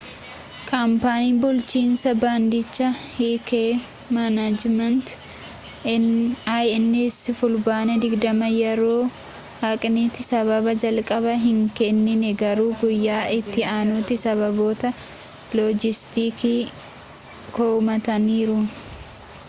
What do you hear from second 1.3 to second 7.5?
bulchiinsa baandichaa hk management inc